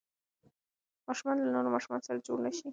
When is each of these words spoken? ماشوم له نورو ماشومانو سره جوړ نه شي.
ماشوم 1.07 1.31
له 1.45 1.49
نورو 1.55 1.73
ماشومانو 1.75 2.05
سره 2.07 2.23
جوړ 2.27 2.37
نه 2.45 2.51
شي. 2.57 2.67